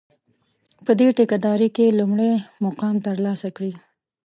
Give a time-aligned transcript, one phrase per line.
[0.85, 2.31] په دې ټېکه داري کې لومړی
[2.65, 3.71] مقام ترلاسه کړي.